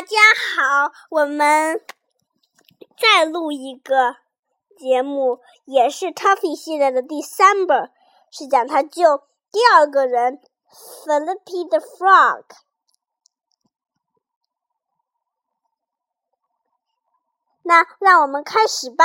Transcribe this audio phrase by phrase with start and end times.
[0.00, 0.16] 大家
[0.56, 1.84] 好，我们
[2.96, 4.16] 再录一个
[4.78, 7.92] 节目，也是 Tuffy 系列的第三本，
[8.30, 10.40] 是讲他救第二个人
[11.04, 12.46] Philippi the Frog。
[17.64, 19.04] 那让我们开始吧。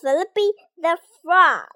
[0.00, 1.66] Philippi the Frog。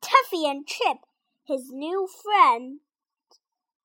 [0.00, 0.98] Tuffy and Chip
[1.46, 2.80] his new friend,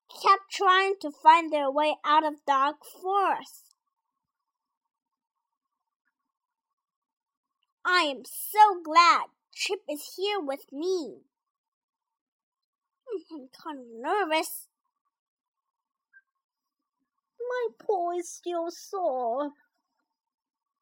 [0.09, 3.75] kept trying to find their way out of Dark Forest.
[7.85, 11.17] I am so glad Chip is here with me.
[13.31, 14.67] I'm kind of nervous.
[17.39, 19.51] My paw is still sore.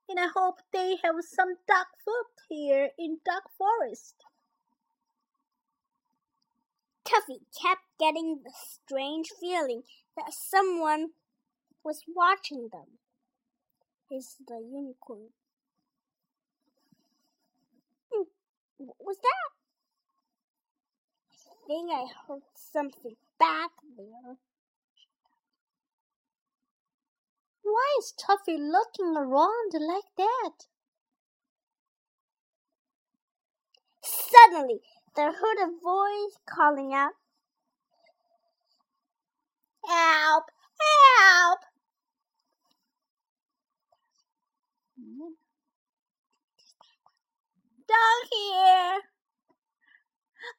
[0.10, 4.24] And I hope they have some duck food here in Dark Forest.
[7.08, 9.84] Tuffy kept getting the strange feeling
[10.18, 11.12] that someone
[11.84, 13.00] was watching them.
[14.12, 15.30] Is the unicorn.
[18.12, 18.24] Hmm,
[18.78, 19.52] what was that?
[21.50, 24.36] I think I heard something back there.
[27.64, 30.68] Why is Tuffy looking around like that?
[34.02, 34.82] Suddenly,
[35.18, 37.14] they heard a voice calling out,
[39.84, 40.44] Help!
[40.78, 41.60] Help!
[47.88, 49.02] Down here!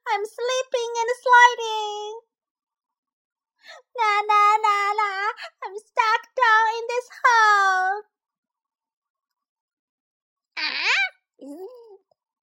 [0.09, 2.21] I'm sleeping and sliding!
[3.97, 5.11] Na na na na!
[5.63, 8.03] I'm stuck down in this hole!
[10.59, 10.99] Ah!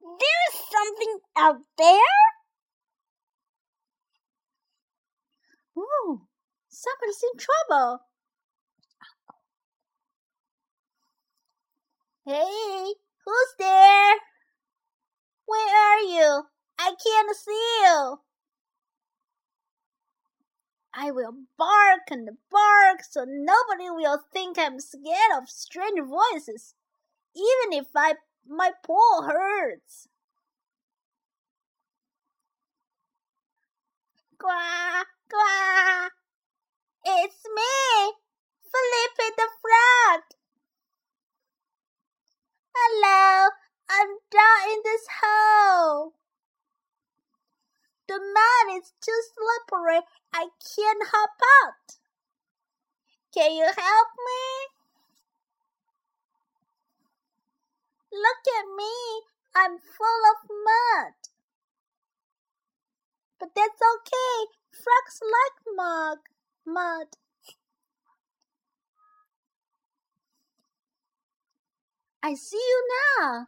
[0.06, 2.22] There's something out there?
[5.78, 6.22] Ooh,
[7.16, 8.00] somebody's in trouble.
[12.26, 12.94] Hey,
[13.26, 14.16] who's there?
[15.46, 16.44] Where are you?
[16.80, 18.20] I can't see you.
[20.98, 26.74] I will bark and bark so nobody will think I'm scared of strange voices,
[27.36, 28.16] even if I
[28.48, 30.08] my paw hurts.
[34.38, 36.25] Quack, quack.
[37.08, 38.14] It's me,
[38.64, 40.22] Felipe the Frog.
[42.76, 43.50] Hello,
[43.88, 46.14] I'm down in this hole.
[48.08, 50.02] The mud is too slippery.
[50.34, 51.98] I can't hop out.
[53.32, 54.44] Can you help me?
[58.12, 59.22] Look at me.
[59.56, 61.14] I'm full of mud.
[63.40, 64.50] But that's okay.
[64.72, 66.18] Frogs like mud.
[66.66, 67.08] Mud.
[72.24, 72.88] I see you
[73.20, 73.48] now.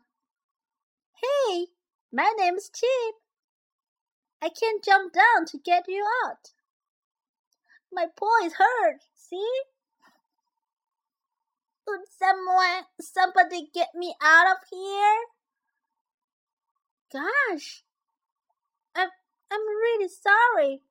[1.15, 1.67] Hey,
[2.13, 3.15] my name's Chip.
[4.41, 6.51] I can't jump down to get you out.
[7.91, 9.61] My paw is hurt, see?
[11.87, 15.17] Would someone, somebody get me out of here?
[17.11, 17.83] Gosh,
[18.95, 19.09] I'm,
[19.49, 20.81] I'm really sorry.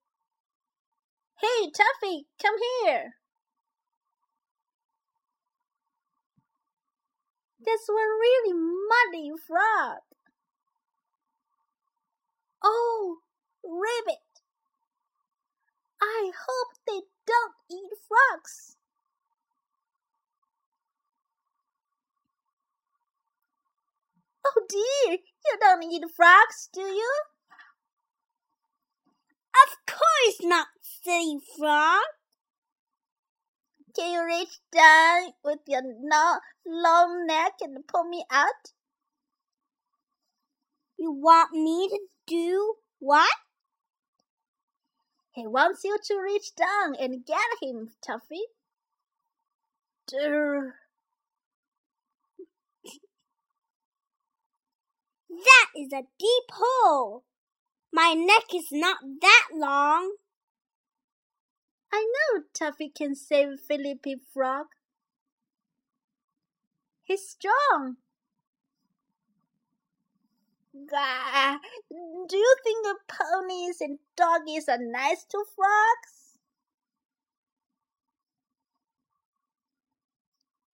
[1.38, 3.14] Hey, Tuffy, come here.
[7.60, 10.00] That's one really muddy frog.
[12.64, 13.18] Oh,
[13.62, 14.22] Ribbit.
[16.00, 18.76] I hope they don't eat frogs.
[24.46, 27.12] Oh dear, you don't eat frogs, do you?
[29.64, 32.02] Of course not, silly frog.
[33.94, 35.82] Can you reach down with your
[36.66, 38.72] long neck and pull me out?
[40.98, 43.30] You want me to do what?
[45.32, 48.40] He wants you to reach down and get him, Tuffy.
[55.28, 57.24] That is a deep hole.
[57.96, 60.16] My neck is not that long.
[61.90, 64.66] I know Tuffy can save Felipe Frog.
[67.04, 67.96] He's strong.
[70.74, 71.56] Gah.
[71.88, 76.36] Do you think the ponies and doggies are nice to frogs?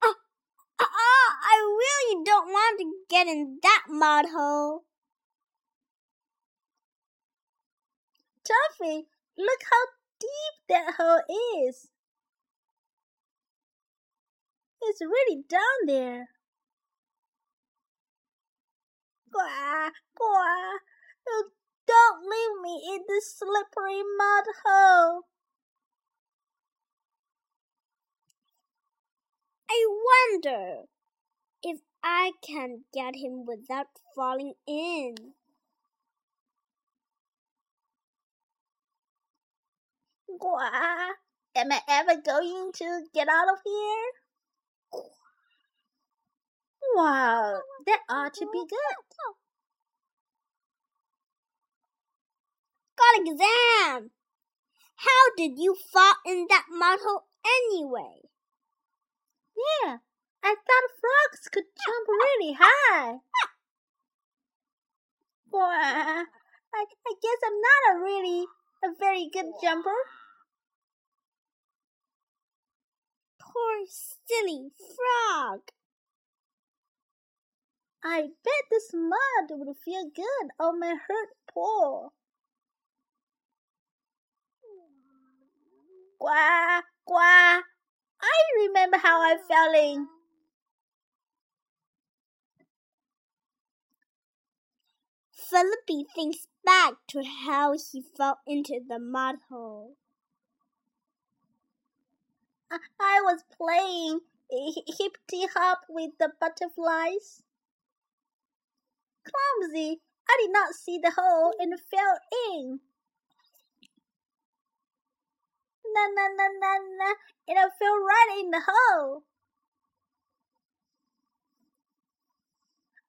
[0.02, 0.14] Oh,
[0.80, 4.82] oh, I really don't want to get in that mud hole.
[8.44, 9.06] Tuffy,
[9.38, 9.86] Look how
[10.20, 11.22] deep that hole
[11.66, 11.88] is.
[14.82, 16.28] It's really down there.
[19.32, 20.80] Quack, quack.
[21.86, 25.22] Don't leave me in this slippery mud hole.
[29.70, 30.82] I wonder
[31.62, 35.14] if I can get him without falling in.
[40.38, 41.16] Quack.
[41.54, 45.02] Am I ever going to get out of here?
[46.94, 48.96] Wow, that ought to be good.
[52.96, 54.10] Got exam!
[54.96, 58.22] How did you fall in that mud hole anyway?
[59.56, 59.98] Yeah,
[60.42, 63.18] I thought frogs could jump really high.
[65.50, 66.24] Well, I,
[66.74, 66.84] I
[67.20, 68.46] guess I'm not a really
[68.84, 69.90] a very good jumper.
[73.38, 75.60] Poor silly frog.
[78.04, 82.08] I bet this mud would feel good on my hurt paw.
[86.18, 87.64] Quack, quack.
[88.20, 90.08] I remember how I fell in.
[95.52, 99.96] Felipe thinks back to how he fell into the mud hole.
[102.98, 104.20] I was playing
[104.50, 107.42] hippity hop with the butterflies.
[109.28, 112.18] Clumsy, I did not see the hole and fell
[112.50, 112.80] in.
[115.84, 117.14] Na na na na na,
[117.46, 119.24] and I fell right in the hole.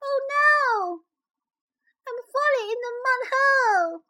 [0.03, 0.99] Oh no!
[2.07, 4.03] I'm falling in the mud hole.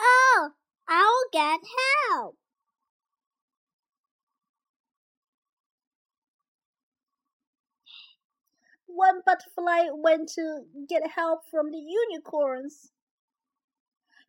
[0.00, 0.54] Oh,
[0.88, 1.60] I'll get
[2.10, 2.36] help.
[8.86, 12.90] One butterfly went to get help from the unicorns.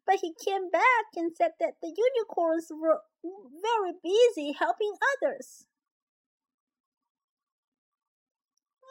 [0.06, 5.66] But he came back and said that the unicorns were very busy helping others.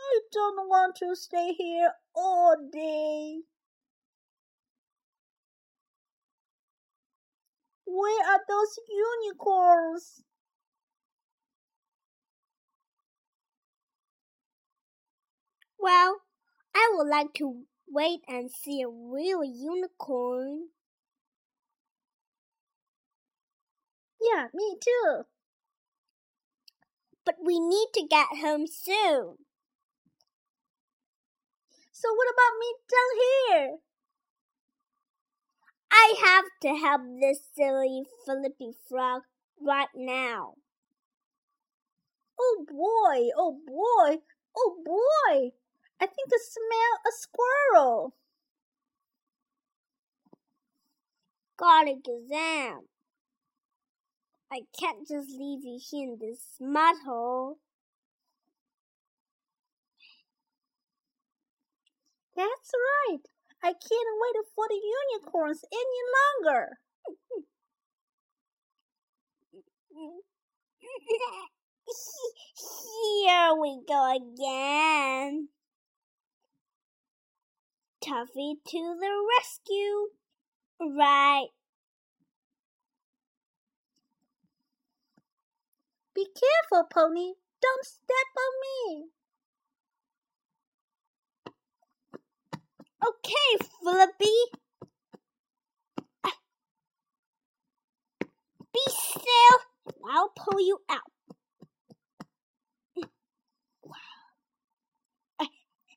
[0.08, 3.43] I don't want to stay here all day.
[7.87, 10.22] Where are those unicorns?
[15.76, 16.20] Well,
[16.75, 20.69] I would like to wait and see a real unicorn.
[24.20, 25.25] Yeah, me too.
[27.25, 29.38] But we need to get home soon.
[32.00, 33.76] So what about me down here?
[35.90, 39.22] I have to help this silly Flippy frog
[39.60, 40.54] right now.
[42.38, 44.18] Oh boy, oh boy,
[44.56, 45.50] oh boy!
[46.00, 48.14] I think I smell a squirrel.
[51.56, 52.82] Got exam.
[54.52, 57.58] I can't just leave you here in this mud hole.
[62.38, 63.25] That's right.
[63.64, 63.82] I can't
[64.23, 64.81] wait for the
[65.11, 66.02] unicorns any
[66.46, 66.79] longer.
[73.18, 75.49] Here we go again.
[78.00, 80.11] Tuffy to the rescue.
[80.80, 81.49] Right.
[86.14, 87.35] Be careful, Pony.
[87.61, 89.17] Don't step on me.
[93.07, 94.19] Okay, Felipe.
[98.73, 99.59] Be still,
[100.11, 101.00] I'll pull you out.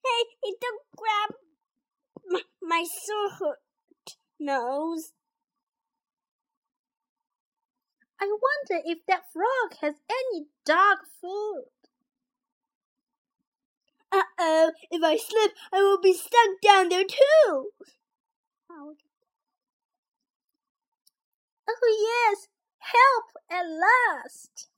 [0.03, 1.39] Hey, don't grab
[2.25, 3.57] my, my sore
[4.39, 5.13] nose.
[8.19, 11.65] I wonder if that frog has any dog food.
[14.13, 17.71] Uh oh, if I slip, I will be stuck down there too.
[18.69, 18.95] Oh,
[22.29, 24.69] yes, help at last.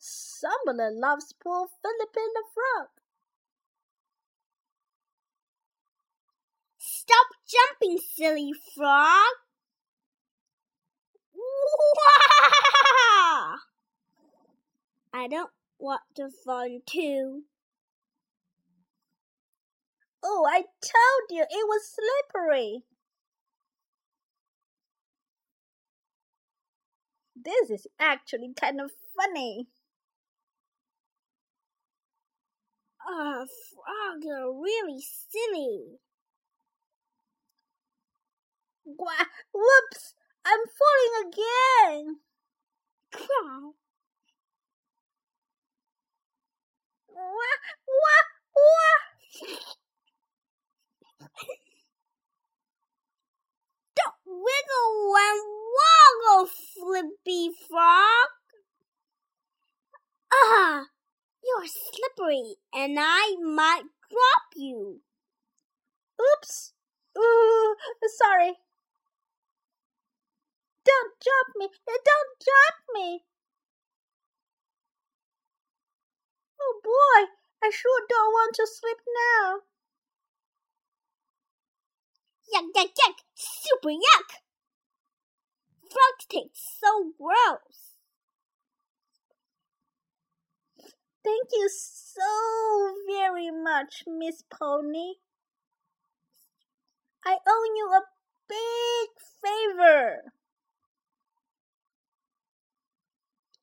[0.00, 2.88] Somebody loves poor Philip Philippine the frog.
[6.78, 9.34] Stop jumping, silly frog.
[11.96, 13.56] Wah!
[15.12, 17.44] I don't want to fall too.
[20.22, 22.84] Oh, I told you it was slippery.
[27.34, 29.68] This is actually kind of funny.
[33.06, 35.98] Ah, frogs are really silly.
[38.84, 40.14] Whoops!
[40.44, 42.20] I'm falling again.
[47.28, 48.24] Wah,
[48.56, 48.98] wah.
[53.96, 55.40] Don't wiggle and
[55.76, 58.28] woggle, Flippy Frog.
[60.32, 60.86] Ah,
[61.44, 65.00] you're slippery, and I might drop you.
[66.20, 66.72] Oops.
[67.18, 67.76] Ooh,
[68.16, 68.58] sorry.
[70.84, 71.68] Don't drop me!
[71.86, 73.27] Don't drop me!
[76.60, 77.30] Oh boy,
[77.62, 78.98] I sure don't want to sleep
[79.32, 79.60] now.
[82.54, 83.14] Yuck, yuck, yuck!
[83.34, 84.40] Super yuck!
[85.90, 87.88] Frogs taste so gross.
[91.24, 95.14] Thank you so very much, Miss Pony.
[97.24, 98.02] I owe you a
[98.48, 99.08] big
[99.42, 100.32] favor.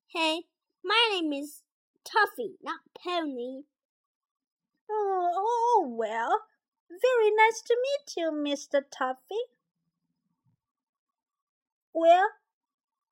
[0.07, 0.43] Hey,
[0.83, 1.64] my name is
[2.05, 3.63] Tuffy, not Pony.
[4.89, 6.43] Oh, oh, well,
[6.89, 8.81] very nice to meet you, Mr.
[8.89, 9.41] Tuffy.
[11.93, 12.29] Well,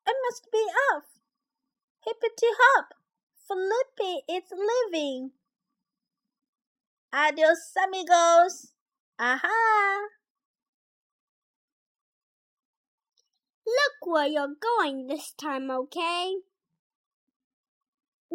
[0.08, 1.06] I must be off.
[2.06, 2.94] Hippity hop,
[3.48, 5.32] Flippy is leaving.
[7.12, 8.74] Adios, amigos.
[9.20, 10.08] Aha!
[13.66, 16.36] Look where you're going this time, okay?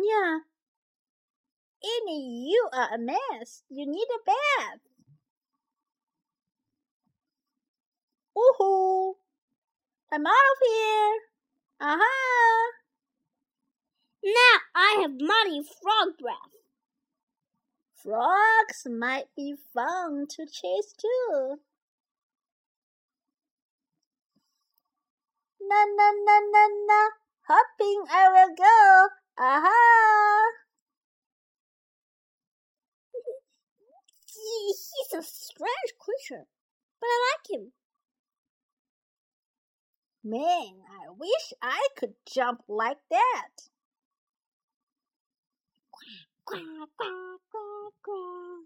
[0.01, 0.39] Yeah.
[1.83, 3.63] Annie, you are a mess.
[3.69, 4.81] You need a bath.
[8.37, 9.15] Woohoo!
[10.13, 11.19] I'm out of here.
[11.81, 11.95] Aha!
[11.97, 12.73] Uh-huh.
[14.23, 16.55] Now I have muddy frog breath.
[17.93, 21.59] Frogs might be fun to chase too.
[25.61, 27.01] Na na na na na,
[27.49, 29.09] hopping I will go.
[29.39, 29.71] Aha!
[34.27, 36.47] He's a strange creature,
[37.01, 37.73] but I like him.
[40.23, 43.69] Man, I wish I could jump like that.
[46.45, 46.63] Quack,
[46.97, 47.11] quack,
[47.51, 48.65] quack, quack,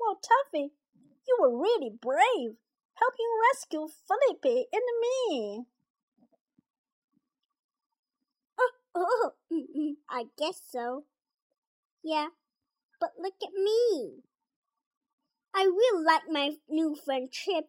[0.00, 0.70] Well, Tuffy,
[1.28, 2.56] you were really brave,
[2.94, 5.66] helping rescue Felipe and me.
[8.94, 9.32] Oh,
[10.10, 11.04] I guess so.
[12.02, 12.28] Yeah,
[13.00, 14.22] but look at me.
[15.54, 17.68] I really like my new friend Chip.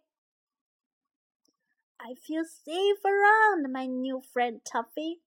[1.99, 5.19] I feel safe around my new friend Tuffy.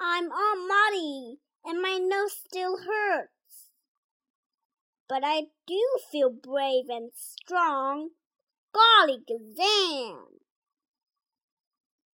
[0.00, 3.70] I'm all muddy and my nose still hurts.
[5.08, 8.10] But I do feel brave and strong.
[8.72, 10.40] Golly gazam!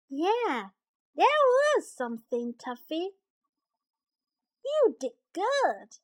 [0.09, 0.69] Yeah,
[1.14, 1.26] there
[1.76, 3.11] was something, Tuffy.
[4.64, 5.99] You did good.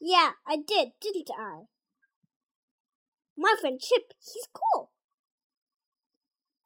[0.00, 1.62] Yeah, I did, didn't I?
[3.36, 4.90] My friend Chip, he's cool.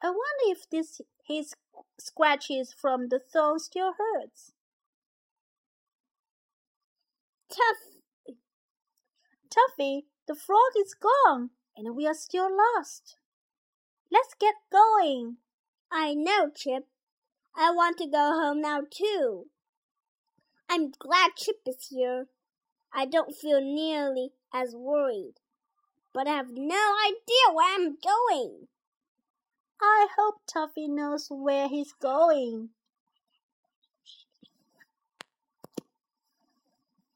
[0.01, 1.53] I wonder if this his
[1.99, 4.51] scratches from the thorn still hurts.
[7.49, 8.35] Tough.
[9.49, 13.17] Tuffy, the frog is gone, and we are still lost.
[14.11, 15.37] Let's get going.
[15.91, 16.87] I know, Chip.
[17.55, 19.50] I want to go home now, too.
[20.73, 22.27] I'm glad Chip is here.
[22.93, 25.33] I don't feel nearly as worried,
[26.13, 28.69] but I have no idea where I'm going.
[29.81, 32.69] I hope Tuffy knows where he's going.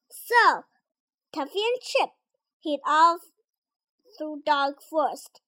[0.10, 0.66] So,
[1.34, 2.10] Tuffy and Chip
[2.66, 3.22] head off
[4.18, 5.40] through Dark Forest,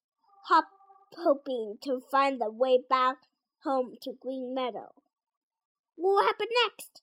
[0.45, 0.69] hop
[1.17, 3.17] hoping to find the way back
[3.65, 4.93] home to Green Meadow.
[5.97, 7.01] What will happen next?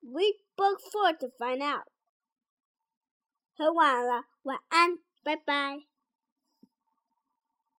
[0.00, 1.88] Read book four to find out.
[3.56, 5.86] 喝完了，晚安，拜拜。